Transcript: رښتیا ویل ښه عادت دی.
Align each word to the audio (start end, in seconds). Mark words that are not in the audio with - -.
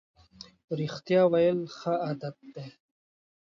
رښتیا 0.79 1.21
ویل 1.31 1.59
ښه 1.77 1.93
عادت 2.05 2.35
دی. 2.53 2.67